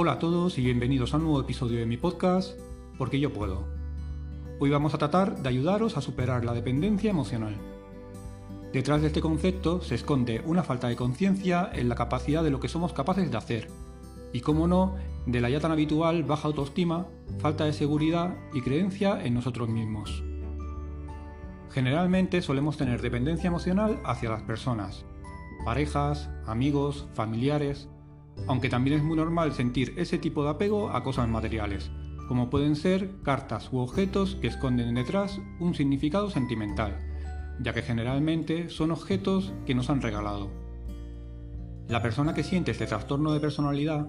Hola 0.00 0.12
a 0.12 0.18
todos 0.20 0.58
y 0.58 0.62
bienvenidos 0.62 1.12
a 1.12 1.16
un 1.16 1.24
nuevo 1.24 1.40
episodio 1.40 1.80
de 1.80 1.84
mi 1.84 1.96
podcast, 1.96 2.56
Porque 2.98 3.18
yo 3.18 3.32
puedo. 3.32 3.66
Hoy 4.60 4.70
vamos 4.70 4.94
a 4.94 4.98
tratar 4.98 5.42
de 5.42 5.48
ayudaros 5.48 5.96
a 5.96 6.00
superar 6.00 6.44
la 6.44 6.54
dependencia 6.54 7.10
emocional. 7.10 7.56
Detrás 8.72 9.00
de 9.00 9.08
este 9.08 9.20
concepto 9.20 9.82
se 9.82 9.96
esconde 9.96 10.40
una 10.46 10.62
falta 10.62 10.86
de 10.86 10.94
conciencia 10.94 11.68
en 11.72 11.88
la 11.88 11.96
capacidad 11.96 12.44
de 12.44 12.50
lo 12.50 12.60
que 12.60 12.68
somos 12.68 12.92
capaces 12.92 13.28
de 13.28 13.36
hacer, 13.38 13.70
y 14.32 14.38
como 14.38 14.68
no, 14.68 14.94
de 15.26 15.40
la 15.40 15.50
ya 15.50 15.58
tan 15.58 15.72
habitual 15.72 16.22
baja 16.22 16.46
autoestima, 16.46 17.08
falta 17.40 17.64
de 17.64 17.72
seguridad 17.72 18.36
y 18.54 18.60
creencia 18.60 19.20
en 19.24 19.34
nosotros 19.34 19.68
mismos. 19.68 20.22
Generalmente 21.72 22.40
solemos 22.40 22.76
tener 22.76 23.02
dependencia 23.02 23.48
emocional 23.48 23.98
hacia 24.04 24.30
las 24.30 24.42
personas, 24.42 25.04
parejas, 25.64 26.30
amigos, 26.46 27.08
familiares, 27.14 27.88
aunque 28.46 28.68
también 28.68 28.98
es 28.98 29.02
muy 29.02 29.16
normal 29.16 29.52
sentir 29.52 29.94
ese 29.96 30.18
tipo 30.18 30.44
de 30.44 30.50
apego 30.50 30.90
a 30.90 31.02
cosas 31.02 31.28
materiales, 31.28 31.90
como 32.28 32.50
pueden 32.50 32.76
ser 32.76 33.10
cartas 33.22 33.72
u 33.72 33.78
objetos 33.78 34.36
que 34.36 34.48
esconden 34.48 34.94
detrás 34.94 35.40
un 35.58 35.74
significado 35.74 36.30
sentimental, 36.30 36.98
ya 37.60 37.72
que 37.72 37.82
generalmente 37.82 38.68
son 38.68 38.90
objetos 38.90 39.52
que 39.66 39.74
nos 39.74 39.90
han 39.90 40.02
regalado. 40.02 40.50
La 41.88 42.02
persona 42.02 42.34
que 42.34 42.44
siente 42.44 42.70
este 42.70 42.86
trastorno 42.86 43.32
de 43.32 43.40
personalidad 43.40 44.08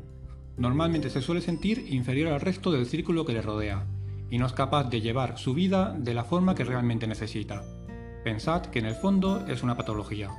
normalmente 0.58 1.10
se 1.10 1.22
suele 1.22 1.42
sentir 1.42 1.86
inferior 1.90 2.34
al 2.34 2.42
resto 2.42 2.72
del 2.72 2.86
círculo 2.86 3.26
que 3.26 3.34
le 3.34 3.42
rodea, 3.42 3.88
y 4.30 4.38
no 4.38 4.46
es 4.46 4.54
capaz 4.54 4.90
de 4.90 5.02
llevar 5.02 5.38
su 5.38 5.54
vida 5.54 5.96
de 5.98 6.14
la 6.14 6.26
forma 6.26 6.56
que 6.56 6.66
realmente 6.66 7.08
necesita. 7.08 7.64
Pensad 8.24 8.64
que 8.64 8.80
en 8.80 8.86
el 8.86 8.96
fondo 8.96 9.46
es 9.48 9.64
una 9.64 9.78
patología. 9.78 10.30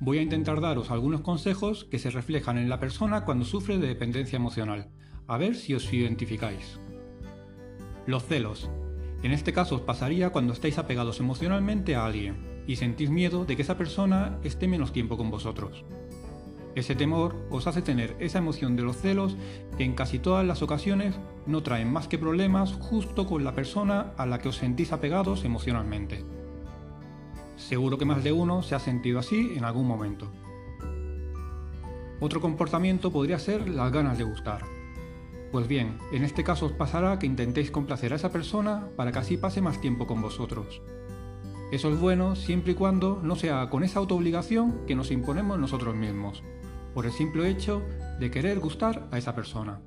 Voy 0.00 0.18
a 0.18 0.22
intentar 0.22 0.60
daros 0.60 0.90
algunos 0.90 1.20
consejos 1.20 1.84
que 1.84 1.98
se 1.98 2.10
reflejan 2.10 2.58
en 2.58 2.68
la 2.68 2.80
persona 2.80 3.24
cuando 3.24 3.44
sufre 3.44 3.78
de 3.78 3.86
dependencia 3.86 4.36
emocional, 4.36 4.88
a 5.26 5.38
ver 5.38 5.54
si 5.54 5.74
os 5.74 5.92
identificáis. 5.92 6.80
Los 8.06 8.24
celos. 8.24 8.68
En 9.22 9.32
este 9.32 9.52
caso 9.52 9.76
os 9.76 9.80
pasaría 9.80 10.30
cuando 10.30 10.52
estáis 10.52 10.78
apegados 10.78 11.20
emocionalmente 11.20 11.94
a 11.94 12.04
alguien 12.04 12.64
y 12.66 12.76
sentís 12.76 13.10
miedo 13.10 13.44
de 13.44 13.56
que 13.56 13.62
esa 13.62 13.78
persona 13.78 14.38
esté 14.42 14.68
menos 14.68 14.92
tiempo 14.92 15.16
con 15.16 15.30
vosotros. 15.30 15.84
Ese 16.74 16.96
temor 16.96 17.36
os 17.50 17.66
hace 17.68 17.80
tener 17.80 18.16
esa 18.18 18.38
emoción 18.38 18.74
de 18.74 18.82
los 18.82 18.96
celos 18.96 19.36
que 19.78 19.84
en 19.84 19.94
casi 19.94 20.18
todas 20.18 20.44
las 20.44 20.60
ocasiones 20.60 21.14
no 21.46 21.62
traen 21.62 21.92
más 21.92 22.08
que 22.08 22.18
problemas 22.18 22.72
justo 22.72 23.26
con 23.26 23.44
la 23.44 23.54
persona 23.54 24.12
a 24.16 24.26
la 24.26 24.38
que 24.38 24.48
os 24.48 24.56
sentís 24.56 24.92
apegados 24.92 25.44
emocionalmente. 25.44 26.24
Seguro 27.56 27.98
que 27.98 28.04
más 28.04 28.24
de 28.24 28.32
uno 28.32 28.62
se 28.62 28.74
ha 28.74 28.78
sentido 28.78 29.18
así 29.18 29.54
en 29.56 29.64
algún 29.64 29.86
momento. 29.86 30.30
Otro 32.20 32.40
comportamiento 32.40 33.12
podría 33.12 33.38
ser 33.38 33.68
las 33.68 33.92
ganas 33.92 34.18
de 34.18 34.24
gustar. 34.24 34.62
Pues 35.52 35.68
bien, 35.68 35.98
en 36.10 36.24
este 36.24 36.42
caso 36.42 36.66
os 36.66 36.72
pasará 36.72 37.18
que 37.18 37.26
intentéis 37.26 37.70
complacer 37.70 38.12
a 38.12 38.16
esa 38.16 38.32
persona 38.32 38.88
para 38.96 39.12
que 39.12 39.18
así 39.18 39.36
pase 39.36 39.60
más 39.60 39.80
tiempo 39.80 40.06
con 40.06 40.20
vosotros. 40.20 40.82
Eso 41.70 41.92
es 41.92 42.00
bueno 42.00 42.34
siempre 42.34 42.72
y 42.72 42.74
cuando 42.74 43.20
no 43.22 43.36
sea 43.36 43.68
con 43.70 43.84
esa 43.84 43.98
autoobligación 44.00 44.84
que 44.86 44.94
nos 44.94 45.10
imponemos 45.10 45.58
nosotros 45.58 45.94
mismos, 45.94 46.42
por 46.92 47.06
el 47.06 47.12
simple 47.12 47.48
hecho 47.48 47.82
de 48.18 48.30
querer 48.30 48.58
gustar 48.58 49.08
a 49.10 49.18
esa 49.18 49.34
persona. 49.34 49.80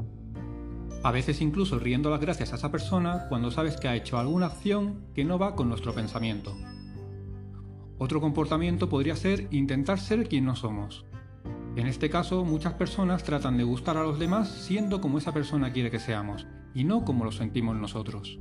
A 1.04 1.12
veces 1.12 1.42
incluso 1.42 1.80
riendo 1.80 2.10
las 2.10 2.22
gracias 2.22 2.52
a 2.52 2.56
esa 2.56 2.72
persona 2.72 3.28
cuando 3.30 3.52
sabes 3.52 3.78
que 3.78 3.88
ha 3.88 3.96
hecho 3.96 4.18
alguna 4.18 4.48
acción 4.48 5.06
que 5.14 5.24
no 5.24 5.38
va 5.38 5.56
con 5.56 5.70
nuestro 5.70 5.94
pensamiento. 5.94 6.56
Otro 8.00 8.22
comportamiento 8.22 8.90
podría 8.90 9.16
ser 9.16 9.48
intentar 9.52 10.00
ser 10.00 10.28
quien 10.28 10.46
no 10.46 10.56
somos. 10.56 11.06
En 11.76 11.88
este 11.88 12.10
caso, 12.10 12.44
muchas 12.44 12.74
personas 12.74 13.24
tratan 13.24 13.58
de 13.58 13.64
gustar 13.64 13.98
a 13.98 14.04
los 14.04 14.20
demás 14.20 14.50
siendo 14.50 15.02
como 15.02 15.18
esa 15.18 15.34
persona 15.34 15.72
quiere 15.72 15.92
que 15.92 16.00
seamos, 16.00 16.48
y 16.74 16.84
no 16.84 17.06
como 17.06 17.24
lo 17.24 17.32
sentimos 17.32 17.76
nosotros. 17.76 18.40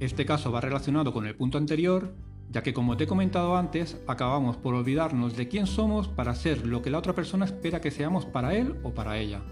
Este 0.00 0.24
caso 0.24 0.50
va 0.50 0.60
relacionado 0.60 1.12
con 1.12 1.26
el 1.26 1.36
punto 1.36 1.58
anterior, 1.58 2.14
ya 2.50 2.62
que 2.62 2.72
como 2.74 2.96
te 2.96 3.04
he 3.04 3.06
comentado 3.06 3.56
antes, 3.56 4.00
acabamos 4.06 4.56
por 4.56 4.74
olvidarnos 4.74 5.36
de 5.36 5.48
quién 5.48 5.66
somos 5.66 6.08
para 6.08 6.34
ser 6.34 6.66
lo 6.66 6.82
que 6.82 6.90
la 6.90 6.98
otra 6.98 7.14
persona 7.14 7.44
espera 7.44 7.80
que 7.80 7.90
seamos 7.90 8.26
para 8.26 8.54
él 8.54 8.76
o 8.82 8.90
para 8.92 9.18
ella. 9.18 9.42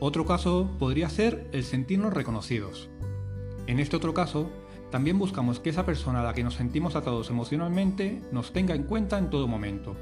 Otro 0.00 0.24
caso 0.24 0.70
podría 0.78 1.08
ser 1.08 1.48
el 1.52 1.64
sentirnos 1.64 2.12
reconocidos. 2.12 2.88
En 3.66 3.78
este 3.78 3.96
otro 3.96 4.14
caso, 4.14 4.50
también 4.92 5.18
buscamos 5.18 5.58
que 5.58 5.70
esa 5.70 5.86
persona 5.86 6.20
a 6.20 6.22
la 6.22 6.34
que 6.34 6.44
nos 6.44 6.54
sentimos 6.54 6.96
atados 6.96 7.30
emocionalmente 7.30 8.22
nos 8.30 8.52
tenga 8.52 8.74
en 8.74 8.82
cuenta 8.82 9.16
en 9.16 9.30
todo 9.30 9.48
momento, 9.48 9.96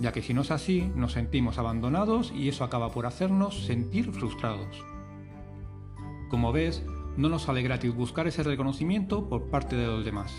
ya 0.00 0.12
que 0.12 0.22
si 0.22 0.32
no 0.32 0.42
es 0.42 0.52
así 0.52 0.92
nos 0.94 1.12
sentimos 1.12 1.58
abandonados 1.58 2.32
y 2.32 2.48
eso 2.48 2.62
acaba 2.62 2.92
por 2.92 3.04
hacernos 3.04 3.66
sentir 3.66 4.12
frustrados. 4.12 4.84
Como 6.30 6.52
ves, 6.52 6.84
no 7.16 7.28
nos 7.28 7.42
sale 7.42 7.62
gratis 7.62 7.92
buscar 7.92 8.28
ese 8.28 8.44
reconocimiento 8.44 9.28
por 9.28 9.50
parte 9.50 9.74
de 9.74 9.88
los 9.88 10.04
demás. 10.04 10.32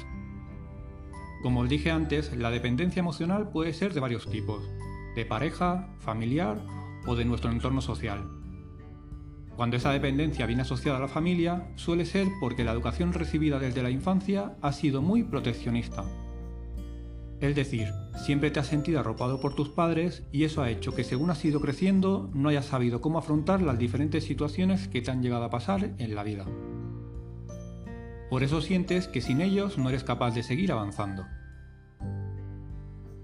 Como 1.44 1.60
os 1.60 1.70
dije 1.70 1.92
antes, 1.92 2.34
la 2.38 2.52
dependencia 2.52 3.02
emocional 3.02 3.50
puede 3.50 3.74
ser 3.74 3.94
de 3.94 4.00
varios 4.00 4.30
tipos, 4.30 4.64
de 5.14 5.26
pareja, 5.26 5.90
familiar 6.00 6.66
o 7.06 7.18
de 7.18 7.26
nuestro 7.26 7.52
entorno 7.52 7.82
social. 7.82 8.39
Cuando 9.60 9.76
esa 9.76 9.92
dependencia 9.92 10.46
viene 10.46 10.62
asociada 10.62 11.00
a 11.00 11.02
la 11.02 11.10
familia, 11.10 11.68
suele 11.76 12.06
ser 12.06 12.30
porque 12.40 12.64
la 12.64 12.72
educación 12.72 13.12
recibida 13.12 13.60
desde 13.60 13.84
la 13.84 13.90
infancia 13.90 14.56
ha 14.62 14.72
sido 14.72 15.02
muy 15.02 15.24
proteccionista. 15.24 16.06
Es 17.42 17.58
decir, 17.58 17.90
siempre 18.16 18.52
te 18.52 18.62
has 18.62 18.68
sentido 18.68 19.02
arropado 19.02 19.42
por 19.42 19.56
tus 19.56 19.68
padres 19.68 20.24
y 20.32 20.46
eso 20.46 20.62
ha 20.62 20.70
hecho 20.70 20.96
que 20.96 21.04
según 21.04 21.30
has 21.30 21.44
ido 21.44 21.60
creciendo 21.60 22.30
no 22.34 22.48
hayas 22.48 22.68
sabido 22.68 23.02
cómo 23.02 23.20
afrontar 23.20 23.62
las 23.62 23.78
diferentes 23.78 24.24
situaciones 24.24 24.88
que 24.88 25.02
te 25.02 25.12
han 25.12 25.22
llegado 25.22 25.44
a 25.44 25.50
pasar 25.50 25.94
en 25.98 26.16
la 26.16 26.24
vida. 26.24 26.46
Por 28.30 28.44
eso 28.44 28.62
sientes 28.62 29.10
que 29.10 29.20
sin 29.20 29.42
ellos 29.42 29.78
no 29.78 29.90
eres 29.90 30.06
capaz 30.06 30.34
de 30.34 30.44
seguir 30.44 30.72
avanzando. 30.72 31.26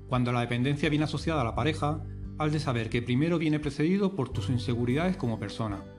Cuando 0.09 0.33
la 0.33 0.41
dependencia 0.41 0.89
viene 0.89 1.05
asociada 1.05 1.39
a 1.39 1.45
la 1.45 1.55
pareja, 1.55 2.03
has 2.37 2.51
de 2.51 2.59
saber 2.59 2.89
que 2.89 3.01
primero 3.01 3.37
viene 3.39 3.61
precedido 3.61 4.17
por 4.17 4.27
tus 4.27 4.49
inseguridades 4.49 5.15
como 5.15 5.39
persona 5.39 5.94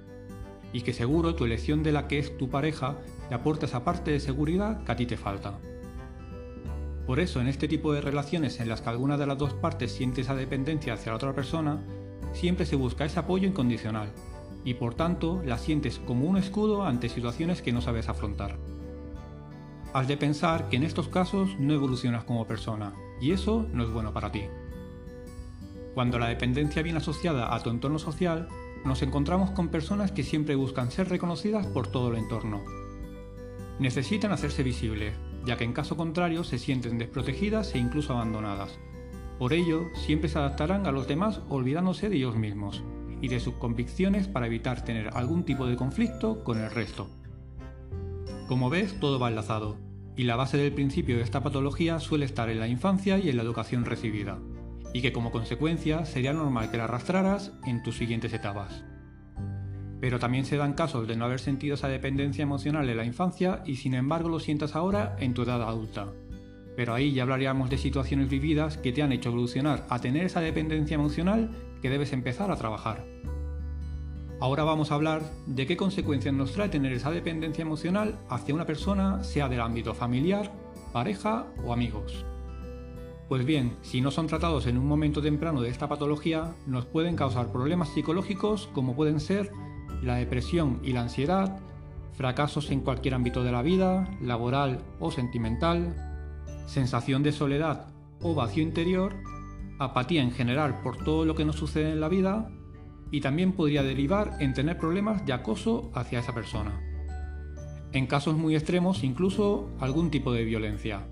y 0.73 0.83
que 0.83 0.93
seguro 0.93 1.35
tu 1.35 1.45
elección 1.45 1.83
de 1.83 1.93
la 1.93 2.09
que 2.09 2.19
es 2.19 2.37
tu 2.37 2.51
pareja 2.51 2.97
te 3.29 3.35
aporta 3.35 3.67
esa 3.67 3.85
parte 3.85 4.11
de 4.11 4.21
seguridad 4.21 4.85
que 4.85 4.93
a 4.93 4.97
ti 4.97 5.07
te 5.07 5.17
falta. 5.17 5.59
Por 7.07 7.21
eso, 7.21 7.41
en 7.41 7.47
este 7.47 7.69
tipo 7.69 7.93
de 7.93 8.01
relaciones 8.01 8.59
en 8.59 8.69
las 8.69 8.81
que 8.81 8.91
alguna 8.91 9.17
de 9.17 9.27
las 9.27 9.39
dos 9.39 9.55
partes 9.55 9.93
siente 9.93 10.23
esa 10.23 10.35
dependencia 10.35 10.95
hacia 10.95 11.13
la 11.13 11.17
otra 11.17 11.35
persona, 11.35 11.81
siempre 12.33 12.67
se 12.67 12.77
busca 12.77 13.05
ese 13.05 13.21
apoyo 13.21 13.47
incondicional, 13.47 14.11
y 14.65 14.75
por 14.75 14.95
tanto 14.95 15.41
la 15.45 15.59
sientes 15.59 16.01
como 16.01 16.27
un 16.27 16.37
escudo 16.37 16.85
ante 16.85 17.09
situaciones 17.09 17.63
que 17.63 17.73
no 17.73 17.81
sabes 17.81 18.09
afrontar. 18.09 18.59
Has 19.93 20.09
de 20.09 20.17
pensar 20.17 20.69
que 20.69 20.77
en 20.77 20.83
estos 20.83 21.09
casos 21.09 21.57
no 21.61 21.73
evolucionas 21.73 22.25
como 22.25 22.47
persona, 22.47 22.93
y 23.21 23.31
eso 23.31 23.67
no 23.73 23.85
es 23.85 23.91
bueno 23.91 24.13
para 24.13 24.33
ti. 24.33 24.43
Cuando 25.95 26.19
la 26.19 26.29
dependencia 26.29 26.83
viene 26.83 26.99
asociada 26.99 27.55
a 27.55 27.63
tu 27.63 27.71
entorno 27.71 28.01
social, 28.01 28.49
nos 28.87 29.03
encontramos 29.03 29.51
con 29.51 29.69
personas 29.69 30.13
que 30.13 30.23
siempre 30.23 30.55
buscan 30.55 30.91
ser 30.91 31.09
reconocidas 31.09 31.67
por 31.67 31.89
todo 31.89 32.11
el 32.11 32.17
entorno. 32.17 32.65
Necesitan 33.79 34.33
hacerse 34.33 34.63
visibles, 34.63 35.15
ya 35.45 35.57
que 35.57 35.65
en 35.65 35.73
caso 35.73 35.97
contrario 35.97 36.45
se 36.45 36.59
sienten 36.59 36.99
desprotegidas 36.99 37.75
e 37.75 37.79
incluso 37.79 38.15
abandonadas. 38.15 38.79
Por 39.39 39.53
ello, 39.53 39.85
siempre 39.95 40.29
se 40.29 40.39
adaptarán 40.39 40.87
a 40.87 40.93
los 40.93 41.07
demás 41.07 41.41
olvidándose 41.49 42.09
de 42.09 42.17
ellos 42.17 42.37
mismos 42.37 42.83
y 43.21 43.29
de 43.29 43.41
sus 43.41 43.55
convicciones 43.55 44.29
para 44.29 44.47
evitar 44.47 44.85
tener 44.85 45.11
algún 45.13 45.45
tipo 45.45 45.67
de 45.67 45.77
conflicto 45.77 46.43
con 46.43 46.59
el 46.59 46.71
resto. 46.71 47.09
Como 48.49 48.71
ves, 48.71 48.99
todo 49.01 49.19
va 49.19 49.29
enlazado, 49.29 49.77
y 50.17 50.25
la 50.25 50.37
base 50.37 50.57
del 50.57 50.73
principio 50.73 51.17
de 51.17 51.23
esta 51.23 51.43
patología 51.43 51.99
suele 51.99 52.25
estar 52.25 52.49
en 52.49 52.61
la 52.61 52.69
infancia 52.69 53.19
y 53.19 53.29
en 53.29 53.37
la 53.37 53.43
educación 53.43 53.85
recibida 53.85 54.39
y 54.97 55.03
que 55.03 55.13
como 55.13 55.31
consecuencia 55.31 56.07
sería 56.07 56.33
normal 56.33 56.71
que 56.71 56.79
la 56.79 56.85
arrastraras 56.85 57.53
en 57.67 57.83
tus 57.83 57.99
siguientes 57.99 58.33
etapas. 58.33 58.83
Pero 60.01 60.19
también 60.19 60.47
se 60.47 60.57
dan 60.57 60.73
casos 60.73 61.07
de 61.07 61.17
no 61.17 61.27
haber 61.27 61.39
sentido 61.39 61.75
esa 61.75 61.89
dependencia 61.89 62.43
emocional 62.43 62.89
en 62.89 62.97
la 62.97 63.05
infancia 63.05 63.63
y 63.67 63.77
sin 63.77 63.93
embargo 63.93 64.31
lo 64.31 64.41
sientas 64.41 64.75
ahora 64.75 65.15
en 65.21 65.35
tu 65.35 65.43
edad 65.43 65.61
adulta. 65.61 66.07
Pero 66.77 66.95
ahí 66.95 67.13
ya 67.13 67.25
hablaríamos 67.25 67.69
de 67.69 67.77
situaciones 67.77 68.31
vividas 68.31 68.79
que 68.79 68.91
te 68.91 69.03
han 69.03 69.13
hecho 69.13 69.29
evolucionar 69.29 69.85
a 69.91 69.99
tener 69.99 70.25
esa 70.25 70.41
dependencia 70.41 70.95
emocional 70.95 71.51
que 71.83 71.91
debes 71.91 72.15
empezar 72.15 72.51
a 72.51 72.57
trabajar. 72.57 73.05
Ahora 74.41 74.65
vamos 74.65 74.91
a 74.91 74.95
hablar 74.95 75.21
de 75.47 75.67
qué 75.67 75.77
consecuencias 75.77 76.33
nos 76.33 76.53
trae 76.53 76.71
tener 76.71 76.95
esa 76.95 77.11
dependencia 77.11 77.61
emocional 77.61 78.19
hacia 78.31 78.55
una 78.55 78.65
persona, 78.65 79.23
sea 79.25 79.51
del 79.51 79.61
ámbito 79.61 79.93
familiar, 79.93 80.51
pareja 80.95 81.49
o 81.67 81.75
amigos. 81.75 82.25
Pues 83.29 83.45
bien, 83.45 83.77
si 83.83 84.01
no 84.01 84.13
son 84.13 84.29
tratados 84.29 84.69
en 84.69 84.79
un 84.79 84.87
momento 84.87 85.21
temprano 85.21 85.61
de 85.61 85.69
esta 85.69 85.89
patología, 85.89 86.55
nos 86.67 86.87
pueden 86.87 87.17
causar 87.17 87.51
problemas 87.51 87.89
psicológicos 87.89 88.69
como 88.73 88.95
pueden 88.95 89.19
ser 89.19 89.51
la 90.01 90.15
depresión 90.15 90.79
y 90.85 90.93
la 90.93 91.03
ansiedad, 91.03 91.59
fracasos 92.13 92.71
en 92.71 92.81
cualquier 92.81 93.15
ámbito 93.15 93.43
de 93.43 93.51
la 93.51 93.63
vida, 93.63 94.09
laboral 94.21 94.79
o 95.01 95.11
sentimental, 95.11 95.97
sensación 96.67 97.25
de 97.25 97.33
soledad 97.33 97.89
o 98.23 98.35
vacío 98.35 98.63
interior, 98.63 99.17
apatía 99.81 100.23
en 100.23 100.31
general 100.31 100.81
por 100.83 100.97
todo 100.97 101.25
lo 101.25 101.35
que 101.35 101.45
nos 101.45 101.57
sucede 101.57 101.91
en 101.91 102.01
la 102.01 102.09
vida, 102.09 102.49
y 103.11 103.21
también 103.21 103.53
podría 103.53 103.83
derivar 103.83 104.37
en 104.41 104.55
tener 104.55 104.79
problemas 104.79 105.27
de 105.27 105.33
acoso 105.33 105.91
hacia 105.95 106.21
esa 106.21 106.35
persona. 106.35 106.81
En 107.93 108.07
casos 108.07 108.37
muy 108.37 108.55
extremos 108.55 109.05
incluso 109.05 109.71
algún 109.81 110.11
tipo 110.11 110.33
de 110.33 110.45
violencia. 110.45 111.07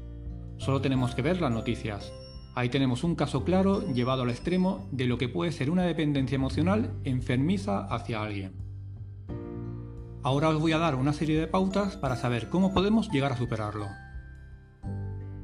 Solo 0.65 0.81
tenemos 0.81 1.15
que 1.15 1.21
ver 1.21 1.43
las 1.43 1.53
noticias. 1.53 2.11
Ahí 2.55 2.71
tenemos 2.71 3.05
un 3.05 3.17
caso 3.17 3.45
claro 3.45 3.87
llevado 3.93 4.23
al 4.23 4.31
extremo 4.31 4.89
de 4.93 5.05
lo 5.05 5.19
que 5.19 5.29
puede 5.29 5.53
ser 5.53 5.69
una 5.69 5.83
dependencia 5.83 6.37
emocional 6.37 6.95
enfermiza 7.05 7.81
hacia 7.81 8.23
alguien. 8.23 8.55
Ahora 10.23 10.49
os 10.49 10.59
voy 10.59 10.73
a 10.73 10.79
dar 10.79 10.95
una 10.95 11.13
serie 11.13 11.39
de 11.39 11.47
pautas 11.49 11.99
para 11.99 12.17
saber 12.17 12.49
cómo 12.49 12.73
podemos 12.73 13.11
llegar 13.11 13.31
a 13.31 13.37
superarlo. 13.37 13.89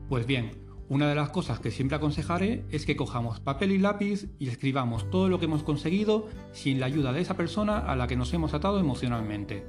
Pues 0.08 0.24
bien, 0.24 0.52
una 0.88 1.06
de 1.06 1.16
las 1.16 1.28
cosas 1.28 1.60
que 1.60 1.70
siempre 1.70 1.98
aconsejaré 1.98 2.64
es 2.70 2.86
que 2.86 2.96
cojamos 2.96 3.40
papel 3.40 3.72
y 3.72 3.78
lápiz 3.78 4.26
y 4.38 4.48
escribamos 4.48 5.10
todo 5.10 5.28
lo 5.28 5.38
que 5.38 5.44
hemos 5.44 5.62
conseguido 5.62 6.28
sin 6.52 6.80
la 6.80 6.86
ayuda 6.86 7.12
de 7.12 7.20
esa 7.20 7.36
persona 7.36 7.76
a 7.76 7.94
la 7.94 8.06
que 8.06 8.16
nos 8.16 8.32
hemos 8.32 8.54
atado 8.54 8.80
emocionalmente. 8.80 9.66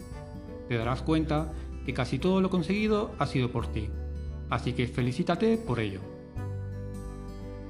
Te 0.69 0.77
darás 0.77 1.01
cuenta 1.01 1.51
que 1.85 1.93
casi 1.93 2.19
todo 2.19 2.39
lo 2.39 2.49
conseguido 2.49 3.11
ha 3.19 3.25
sido 3.25 3.51
por 3.51 3.67
ti, 3.67 3.89
así 4.51 4.73
que 4.73 4.87
felicítate 4.87 5.57
por 5.57 5.79
ello. 5.79 6.01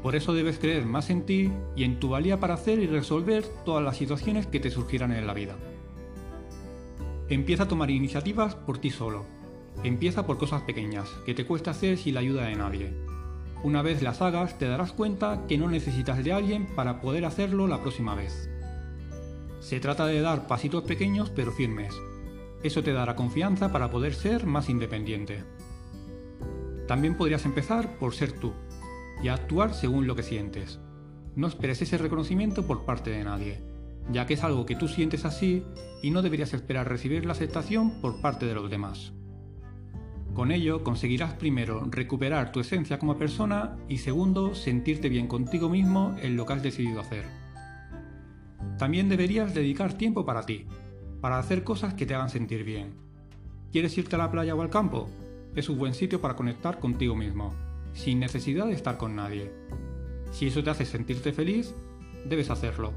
Por 0.03 0.17
eso 0.17 0.33
debes 0.33 0.59
creer 0.59 0.85
más 0.85 1.09
en 1.09 1.25
ti 1.25 1.49
y 1.77 1.85
en 1.85 1.99
tu 2.01 2.09
valía 2.09 2.41
para 2.41 2.55
hacer 2.55 2.79
y 2.79 2.87
resolver 2.87 3.45
todas 3.63 3.83
las 3.83 3.95
situaciones 3.95 4.47
que 4.47 4.59
te 4.59 4.71
surgirán 4.71 5.13
en 5.13 5.25
la 5.25 5.33
vida. 5.33 5.55
Empieza 7.29 7.63
a 7.63 7.67
tomar 7.69 7.89
iniciativas 7.89 8.55
por 8.55 8.79
ti 8.79 8.89
solo. 8.89 9.25
Empieza 9.85 10.27
por 10.27 10.37
cosas 10.37 10.63
pequeñas, 10.63 11.07
que 11.25 11.33
te 11.33 11.45
cuesta 11.45 11.71
hacer 11.71 11.97
sin 11.97 12.15
la 12.15 12.19
ayuda 12.19 12.45
de 12.45 12.55
nadie 12.55 13.11
una 13.63 13.83
vez 13.83 14.01
las 14.01 14.21
hagas 14.23 14.57
te 14.57 14.67
darás 14.67 14.91
cuenta 14.91 15.45
que 15.47 15.57
no 15.57 15.69
necesitas 15.69 16.23
de 16.23 16.33
alguien 16.33 16.65
para 16.75 16.99
poder 16.99 17.25
hacerlo 17.25 17.67
la 17.67 17.79
próxima 17.81 18.15
vez. 18.15 18.49
Se 19.59 19.79
trata 19.79 20.07
de 20.07 20.19
dar 20.21 20.47
pasitos 20.47 20.83
pequeños 20.83 21.29
pero 21.29 21.51
firmes. 21.51 21.93
Eso 22.63 22.81
te 22.81 22.91
dará 22.91 23.15
confianza 23.15 23.71
para 23.71 23.91
poder 23.91 24.15
ser 24.15 24.47
más 24.47 24.67
independiente. 24.67 25.43
También 26.91 27.15
podrías 27.15 27.45
empezar 27.45 27.97
por 27.99 28.13
ser 28.13 28.33
tú 28.33 28.51
y 29.23 29.29
actuar 29.29 29.73
según 29.73 30.07
lo 30.07 30.15
que 30.17 30.23
sientes. 30.23 30.81
No 31.37 31.47
esperes 31.47 31.81
ese 31.81 31.97
reconocimiento 31.97 32.67
por 32.67 32.83
parte 32.83 33.11
de 33.11 33.23
nadie, 33.23 33.63
ya 34.11 34.25
que 34.25 34.33
es 34.33 34.43
algo 34.43 34.65
que 34.65 34.75
tú 34.75 34.89
sientes 34.89 35.23
así 35.23 35.63
y 36.03 36.11
no 36.11 36.21
deberías 36.21 36.53
esperar 36.53 36.89
recibir 36.89 37.25
la 37.25 37.31
aceptación 37.31 38.01
por 38.01 38.19
parte 38.19 38.45
de 38.45 38.55
los 38.55 38.69
demás. 38.69 39.13
Con 40.33 40.51
ello 40.51 40.83
conseguirás 40.83 41.33
primero 41.35 41.87
recuperar 41.89 42.51
tu 42.51 42.59
esencia 42.59 42.99
como 42.99 43.17
persona 43.17 43.77
y 43.87 43.99
segundo 43.99 44.53
sentirte 44.53 45.07
bien 45.07 45.27
contigo 45.27 45.69
mismo 45.69 46.17
en 46.21 46.35
lo 46.35 46.45
que 46.45 46.51
has 46.51 46.61
decidido 46.61 46.99
hacer. 46.99 47.23
También 48.77 49.07
deberías 49.07 49.53
dedicar 49.53 49.93
tiempo 49.93 50.25
para 50.25 50.45
ti, 50.45 50.65
para 51.21 51.39
hacer 51.39 51.63
cosas 51.63 51.93
que 51.93 52.05
te 52.05 52.15
hagan 52.15 52.29
sentir 52.29 52.65
bien. 52.65 52.95
¿Quieres 53.71 53.97
irte 53.97 54.17
a 54.17 54.19
la 54.19 54.29
playa 54.29 54.55
o 54.55 54.61
al 54.61 54.69
campo? 54.69 55.07
Es 55.55 55.67
un 55.67 55.77
buen 55.77 55.93
sitio 55.93 56.21
para 56.21 56.35
conectar 56.37 56.79
contigo 56.79 57.13
mismo, 57.13 57.53
sin 57.93 58.19
necesidad 58.19 58.67
de 58.67 58.73
estar 58.73 58.97
con 58.97 59.17
nadie. 59.17 59.51
Si 60.31 60.47
eso 60.47 60.63
te 60.63 60.69
hace 60.69 60.85
sentirte 60.85 61.33
feliz, 61.33 61.75
debes 62.25 62.49
hacerlo. 62.49 62.93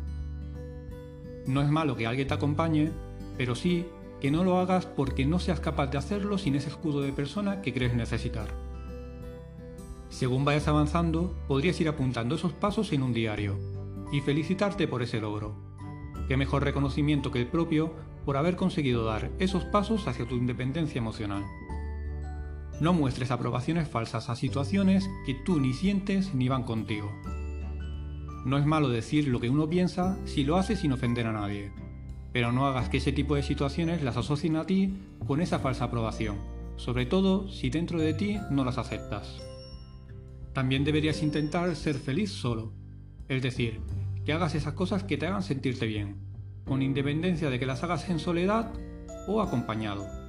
No 1.46 1.62
es 1.62 1.68
malo 1.68 1.96
que 1.96 2.06
alguien 2.06 2.28
te 2.28 2.34
acompañe, 2.34 2.92
pero 3.36 3.56
sí 3.56 3.86
que 4.20 4.30
no 4.30 4.44
lo 4.44 4.58
hagas 4.58 4.86
porque 4.86 5.26
no 5.26 5.40
seas 5.40 5.58
capaz 5.58 5.88
de 5.88 5.98
hacerlo 5.98 6.38
sin 6.38 6.54
ese 6.54 6.68
escudo 6.68 7.00
de 7.00 7.12
persona 7.12 7.60
que 7.60 7.74
crees 7.74 7.94
necesitar. 7.94 8.48
Según 10.08 10.44
vayas 10.44 10.68
avanzando, 10.68 11.34
podrías 11.48 11.80
ir 11.80 11.88
apuntando 11.88 12.36
esos 12.36 12.52
pasos 12.52 12.92
en 12.92 13.02
un 13.02 13.12
diario 13.12 13.58
y 14.12 14.20
felicitarte 14.20 14.86
por 14.86 15.02
ese 15.02 15.20
logro. 15.20 15.56
Qué 16.28 16.36
mejor 16.36 16.62
reconocimiento 16.62 17.32
que 17.32 17.40
el 17.40 17.48
propio 17.48 17.92
por 18.24 18.36
haber 18.36 18.54
conseguido 18.54 19.04
dar 19.04 19.32
esos 19.40 19.64
pasos 19.64 20.06
hacia 20.06 20.26
tu 20.26 20.36
independencia 20.36 21.00
emocional. 21.00 21.44
No 22.80 22.92
muestres 22.92 23.30
aprobaciones 23.30 23.88
falsas 23.88 24.30
a 24.30 24.36
situaciones 24.36 25.08
que 25.26 25.34
tú 25.34 25.60
ni 25.60 25.72
sientes 25.72 26.34
ni 26.34 26.48
van 26.48 26.64
contigo. 26.64 27.12
No 28.44 28.58
es 28.58 28.66
malo 28.66 28.88
decir 28.88 29.28
lo 29.28 29.40
que 29.40 29.50
uno 29.50 29.68
piensa 29.68 30.18
si 30.24 30.44
lo 30.44 30.56
hace 30.56 30.76
sin 30.76 30.92
ofender 30.92 31.26
a 31.26 31.32
nadie 31.32 31.72
pero 32.34 32.50
no 32.50 32.66
hagas 32.66 32.88
que 32.88 32.96
ese 32.96 33.12
tipo 33.12 33.36
de 33.36 33.44
situaciones 33.44 34.02
las 34.02 34.16
asocien 34.16 34.56
a 34.56 34.66
ti 34.66 34.92
con 35.24 35.40
esa 35.40 35.60
falsa 35.60 35.84
aprobación, 35.84 36.36
sobre 36.74 37.06
todo 37.06 37.48
si 37.48 37.70
dentro 37.70 38.00
de 38.00 38.12
ti 38.12 38.38
no 38.50 38.64
las 38.64 38.76
aceptas. 38.76 39.40
También 40.52 40.82
deberías 40.82 41.22
intentar 41.22 41.76
ser 41.76 41.94
feliz 41.94 42.32
solo, 42.32 42.72
es 43.28 43.40
decir, 43.40 43.80
que 44.24 44.32
hagas 44.32 44.56
esas 44.56 44.74
cosas 44.74 45.04
que 45.04 45.16
te 45.16 45.28
hagan 45.28 45.44
sentirte 45.44 45.86
bien, 45.86 46.16
con 46.64 46.82
independencia 46.82 47.50
de 47.50 47.60
que 47.60 47.66
las 47.66 47.84
hagas 47.84 48.10
en 48.10 48.18
soledad 48.18 48.72
o 49.28 49.40
acompañado. 49.40 50.23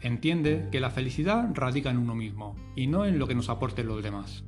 Entiende 0.00 0.68
que 0.70 0.78
la 0.78 0.90
felicidad 0.90 1.50
radica 1.54 1.90
en 1.90 1.98
uno 1.98 2.14
mismo 2.14 2.54
y 2.76 2.86
no 2.86 3.04
en 3.04 3.18
lo 3.18 3.26
que 3.26 3.34
nos 3.34 3.48
aporten 3.48 3.88
los 3.88 4.02
demás. 4.02 4.44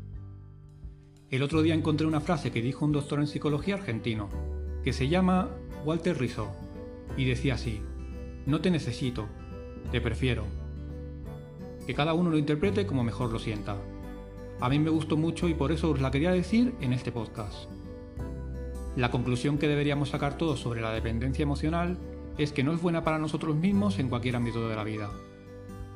El 1.29 1.43
otro 1.43 1.62
día 1.62 1.75
encontré 1.75 2.06
una 2.06 2.20
frase 2.20 2.52
que 2.52 2.62
dijo 2.62 2.85
un 2.85 2.93
doctor 2.93 3.19
en 3.19 3.26
psicología 3.26 3.75
argentino, 3.75 4.29
que 4.85 4.93
se 4.93 5.08
llama 5.08 5.50
Walter 5.85 6.19
Rizzo, 6.19 6.52
y 7.17 7.25
decía 7.25 7.55
así, 7.55 7.81
no 8.47 8.61
te 8.61 8.70
necesito, 8.70 9.26
te 9.91 10.00
prefiero. 10.00 10.44
Que 11.87 11.94
cada 11.94 12.14
uno 12.14 12.31
lo 12.31 12.38
interprete 12.38 12.87
como 12.87 13.02
mejor 13.02 13.32
lo 13.32 13.41
sienta. 13.41 13.76
A 14.61 14.69
mí 14.69 14.79
me 14.79 14.91
gustó 14.91 15.17
mucho 15.17 15.49
y 15.49 15.55
por 15.55 15.73
eso 15.73 15.91
os 15.91 16.00
la 16.00 16.12
quería 16.12 16.31
decir 16.31 16.75
en 16.81 16.93
este 16.93 17.11
podcast. 17.11 17.69
La 18.97 19.11
conclusión 19.11 19.58
que 19.58 19.69
deberíamos 19.69 20.11
sacar 20.11 20.37
todos 20.37 20.61
sobre 20.61 20.81
la 20.81 20.93
dependencia 20.93 21.43
emocional 21.43 21.99
es 22.38 22.52
que 22.52 22.62
no 22.62 22.73
es 22.73 22.81
buena 22.81 23.02
para 23.02 23.19
nosotros 23.19 23.56
mismos 23.56 23.99
en 23.99 24.08
cualquier 24.08 24.37
ámbito 24.37 24.69
de 24.69 24.76
la 24.76 24.85
vida. 24.85 25.11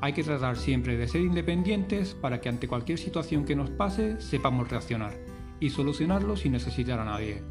Hay 0.05 0.13
que 0.13 0.23
tratar 0.23 0.55
siempre 0.55 0.97
de 0.97 1.07
ser 1.07 1.21
independientes 1.21 2.13
para 2.13 2.39
que 2.39 2.47
ante 2.47 2.67
cualquier 2.67 2.99
situación 2.99 3.43
que 3.43 3.55
nos 3.55 3.71
pase 3.71 4.21
sepamos 4.21 4.69
reaccionar 4.69 5.17
y 5.59 5.71
solucionarlo 5.71 6.37
sin 6.37 6.51
necesitar 6.51 6.99
a 6.99 7.05
nadie. 7.05 7.41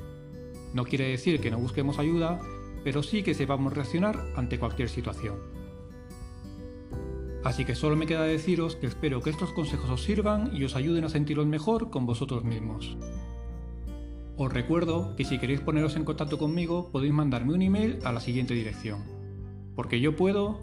No 0.72 0.84
quiere 0.84 1.08
decir 1.08 1.40
que 1.40 1.50
no 1.50 1.58
busquemos 1.58 1.98
ayuda, 1.98 2.38
pero 2.84 3.02
sí 3.02 3.24
que 3.24 3.34
sepamos 3.34 3.72
reaccionar 3.72 4.24
ante 4.36 4.60
cualquier 4.60 4.88
situación. 4.88 5.34
Así 7.42 7.64
que 7.64 7.74
solo 7.74 7.96
me 7.96 8.06
queda 8.06 8.22
deciros 8.22 8.76
que 8.76 8.86
espero 8.86 9.20
que 9.20 9.30
estos 9.30 9.52
consejos 9.52 9.90
os 9.90 10.04
sirvan 10.04 10.54
y 10.54 10.62
os 10.62 10.76
ayuden 10.76 11.02
a 11.02 11.08
sentiros 11.08 11.46
mejor 11.46 11.90
con 11.90 12.06
vosotros 12.06 12.44
mismos. 12.44 12.96
Os 14.36 14.52
recuerdo 14.52 15.16
que 15.16 15.24
si 15.24 15.40
queréis 15.40 15.58
poneros 15.58 15.96
en 15.96 16.04
contacto 16.04 16.38
conmigo 16.38 16.92
podéis 16.92 17.14
mandarme 17.14 17.52
un 17.52 17.62
email 17.62 17.98
a 18.04 18.12
la 18.12 18.20
siguiente 18.20 18.54
dirección, 18.54 19.02
porque 19.74 20.00
yo 20.00 20.14
puedo 20.14 20.60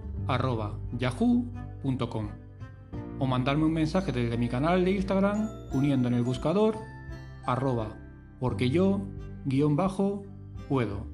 o 3.20 3.26
mandarme 3.26 3.66
un 3.66 3.74
mensaje 3.74 4.12
desde 4.12 4.38
mi 4.38 4.50
canal 4.50 4.84
de 4.84 4.92
Instagram 4.92 5.50
uniendo 5.72 6.08
en 6.08 6.16
el 6.16 6.24
buscador 6.24 6.76
arroba 7.46 7.98
porque 8.40 8.70
yo 8.70 9.02
guion 9.46 9.76
bajo 9.76 10.24
puedo. 10.68 11.06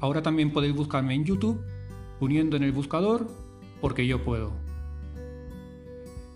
Ahora 0.00 0.22
también 0.22 0.52
podéis 0.52 0.74
buscarme 0.74 1.14
en 1.14 1.24
YouTube 1.24 1.60
poniendo 2.18 2.56
en 2.56 2.64
el 2.64 2.72
buscador 2.72 3.28
porque 3.80 4.06
yo 4.06 4.24
puedo. 4.24 4.52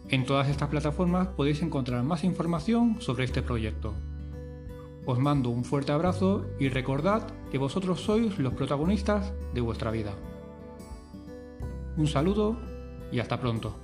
En 0.08 0.24
todas 0.24 0.48
estas 0.48 0.68
plataformas 0.68 1.28
podéis 1.28 1.62
encontrar 1.62 2.02
más 2.04 2.24
información 2.24 3.00
sobre 3.00 3.24
este 3.24 3.42
proyecto. 3.42 3.94
Os 5.06 5.18
mando 5.18 5.50
un 5.50 5.64
fuerte 5.64 5.92
abrazo 5.92 6.46
y 6.60 6.68
recordad 6.68 7.26
que 7.50 7.58
vosotros 7.58 8.00
sois 8.00 8.38
los 8.38 8.54
protagonistas 8.54 9.32
de 9.52 9.60
vuestra 9.60 9.90
vida. 9.90 10.14
Un 11.96 12.08
saludo 12.08 12.56
y 13.12 13.20
hasta 13.20 13.38
pronto. 13.38 13.83